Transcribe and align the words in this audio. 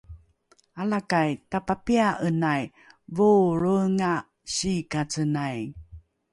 alakai 0.81 1.29
tapapia’enai 1.51 2.61
voolroenga 3.17 4.13
siikacenai 4.55 5.57